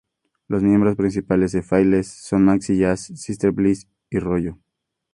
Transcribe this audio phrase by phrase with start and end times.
[0.47, 4.57] Los miembros principales de "Faithless" son Maxi Jazz, Sister Bliss y Rollo.